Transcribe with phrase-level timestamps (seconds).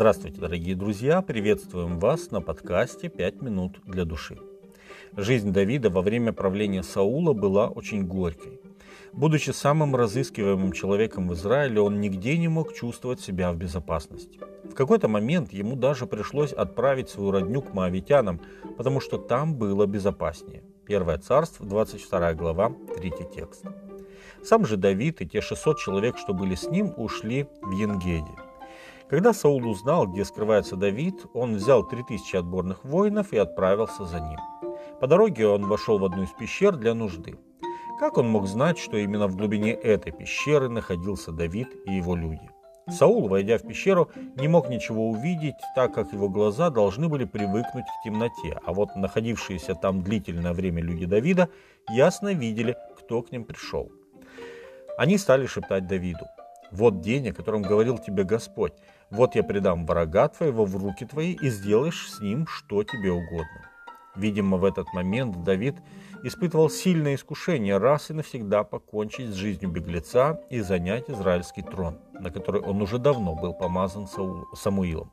[0.00, 1.20] Здравствуйте, дорогие друзья!
[1.20, 4.38] Приветствуем вас на подкасте «Пять минут для души».
[5.14, 8.62] Жизнь Давида во время правления Саула была очень горькой.
[9.12, 14.40] Будучи самым разыскиваемым человеком в Израиле, он нигде не мог чувствовать себя в безопасности.
[14.64, 18.40] В какой-то момент ему даже пришлось отправить свою родню к моавитянам,
[18.78, 20.62] потому что там было безопаснее.
[20.86, 23.66] Первое царство, 22 глава, 3 текст.
[24.42, 28.49] Сам же Давид и те 600 человек, что были с ним, ушли в Енгеде.
[29.10, 34.38] Когда Саул узнал, где скрывается Давид, он взял 3000 отборных воинов и отправился за ним.
[35.00, 37.36] По дороге он вошел в одну из пещер для нужды.
[37.98, 42.48] Как он мог знать, что именно в глубине этой пещеры находился Давид и его люди?
[42.88, 47.86] Саул, войдя в пещеру, не мог ничего увидеть, так как его глаза должны были привыкнуть
[47.86, 51.48] к темноте, а вот находившиеся там длительное время люди Давида
[51.88, 53.90] ясно видели, кто к ним пришел.
[54.96, 56.26] Они стали шептать Давиду,
[56.70, 58.74] «Вот день, о котором говорил тебе Господь,
[59.10, 63.70] вот я предам врага твоего в руки твои и сделаешь с ним что тебе угодно».
[64.16, 65.76] Видимо, в этот момент Давид
[66.24, 72.30] испытывал сильное искушение раз и навсегда покончить с жизнью беглеца и занять израильский трон, на
[72.30, 74.08] который он уже давно был помазан
[74.54, 75.12] Самуилом.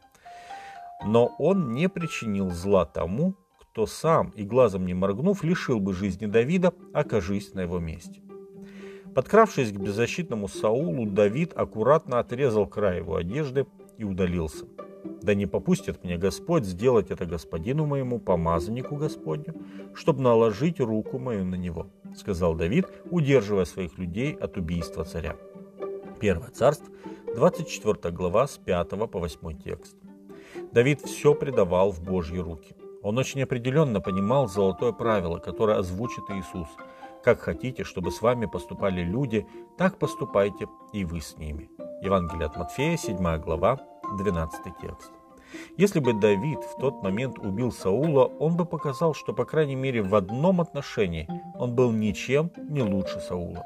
[1.06, 6.26] Но он не причинил зла тому, кто сам и глазом не моргнув лишил бы жизни
[6.26, 8.22] Давида, окажись на его месте.
[9.14, 14.66] Подкравшись к беззащитному Саулу, Давид аккуратно отрезал край его одежды и удалился–
[15.22, 19.56] да не попустит мне Господь сделать это господину моему, помазаннику Господню,
[19.94, 25.36] чтобы наложить руку мою на него, сказал Давид, удерживая своих людей от убийства царя.
[26.20, 26.88] Первое царство,
[27.36, 29.96] 24 глава, с 5 по 8 текст.
[30.72, 32.76] Давид все предавал в Божьи руки.
[33.04, 36.68] Он очень определенно понимал золотое правило, которое озвучит Иисус.
[37.24, 39.46] Как хотите, чтобы с вами поступали люди,
[39.78, 41.70] так поступайте и вы с ними.
[42.02, 43.80] Евангелие от Матфея, 7 глава,
[44.20, 45.12] 12 текст.
[45.78, 50.04] Если бы Давид в тот момент убил Саула, он бы показал, что, по крайней мере,
[50.04, 51.28] в одном отношении
[51.58, 53.66] он был ничем не лучше Саула.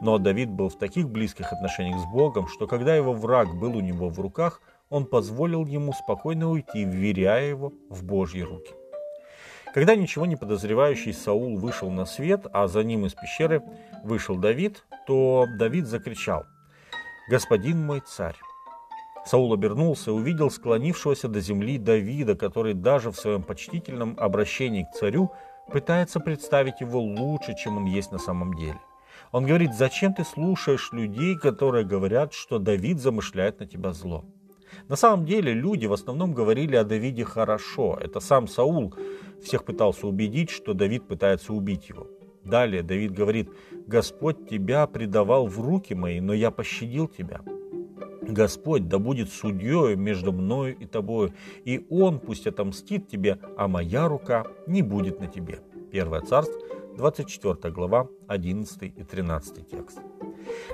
[0.00, 3.80] Но Давид был в таких близких отношениях с Богом, что когда его враг был у
[3.80, 8.72] него в руках, он позволил ему спокойно уйти, вверяя его в Божьи руки.
[9.74, 13.62] Когда ничего не подозревающий Саул вышел на свет, а за ним из пещеры
[14.02, 16.44] вышел Давид, то Давид закричал
[17.30, 18.34] «Господин мой царь!»
[19.24, 24.96] Саул обернулся и увидел склонившегося до земли Давида, который даже в своем почтительном обращении к
[24.96, 25.30] царю
[25.70, 28.80] пытается представить его лучше, чем он есть на самом деле.
[29.30, 34.24] Он говорит, зачем ты слушаешь людей, которые говорят, что Давид замышляет на тебя зло?
[34.88, 37.96] На самом деле люди в основном говорили о Давиде хорошо.
[38.00, 38.92] Это сам Саул
[39.40, 42.08] всех пытался убедить, что Давид пытается убить его.
[42.50, 43.48] Далее Давид говорит,
[43.86, 47.42] Господь тебя предавал в руки мои, но я пощадил тебя.
[48.22, 51.32] Господь да будет судьей между мною и тобою,
[51.64, 55.60] и Он пусть отомстит тебе, а моя рука не будет на тебе.
[55.92, 56.60] Первое царство,
[56.96, 60.00] 24 глава, 11 и 13 текст.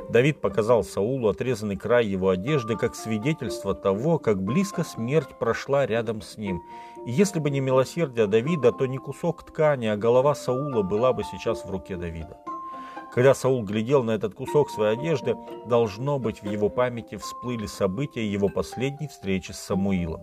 [0.09, 6.23] Давид показал Саулу отрезанный край его одежды как свидетельство того, как близко смерть прошла рядом
[6.23, 6.63] с ним.
[7.07, 11.23] И если бы не милосердие Давида, то не кусок ткани, а голова Саула была бы
[11.25, 12.39] сейчас в руке Давида.
[13.13, 18.27] Когда Саул глядел на этот кусок своей одежды, должно быть, в его памяти всплыли события
[18.27, 20.21] его последней встречи с Самуилом.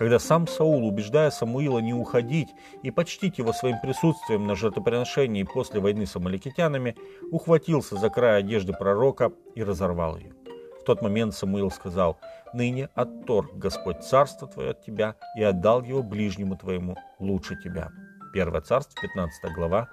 [0.00, 2.48] Когда сам Саул, убеждая Самуила не уходить
[2.82, 6.96] и почтить его своим присутствием на жертвоприношении после войны с амаликитянами,
[7.30, 10.32] ухватился за край одежды пророка и разорвал ее.
[10.80, 12.18] В тот момент Самуил сказал,
[12.54, 17.90] «Ныне отторг Господь царство твое от тебя и отдал его ближнему твоему лучше тебя».
[18.32, 19.90] Первое царство, 15 глава,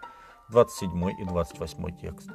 [0.47, 2.29] 27 и 28 текст.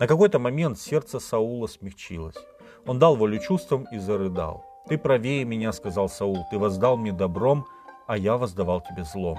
[0.00, 2.38] На какой-то момент сердце Саула смягчилось.
[2.86, 4.73] Он дал волю чувствам и зарыдал.
[4.86, 7.66] «Ты правее меня,— сказал Саул,— ты воздал мне добром,
[8.06, 9.38] а я воздавал тебе злом.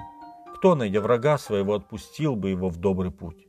[0.56, 3.48] Кто, найдя врага своего, отпустил бы его в добрый путь?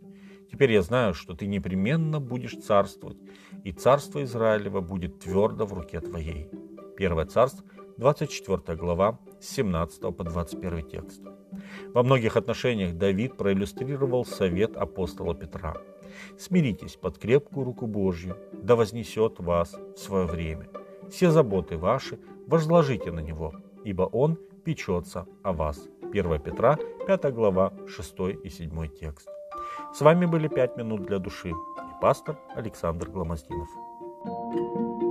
[0.52, 3.16] Теперь я знаю, что ты непременно будешь царствовать,
[3.64, 6.50] и царство Израилева будет твердо в руке твоей».
[6.98, 7.64] Первое царство,
[7.96, 11.22] 24 глава, с 17 по 21 текст.
[11.94, 15.76] Во многих отношениях Давид проиллюстрировал совет апостола Петра.
[16.38, 20.68] «Смиритесь под крепкую руку Божью, да вознесет вас в свое время.
[21.10, 23.52] Все заботы ваши возложите на Него,
[23.84, 25.88] ибо Он печется о вас».
[26.12, 28.14] 1 Петра, 5 глава, 6
[28.44, 29.28] и 7 текст.
[29.92, 33.68] С вами были «Пять минут для души» и пастор Александр Гломоздинов.
[34.26, 35.05] thank you